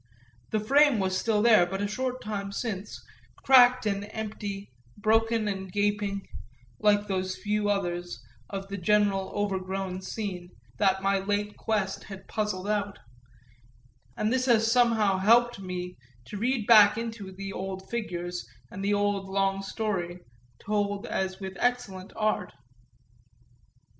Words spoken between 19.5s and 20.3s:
story,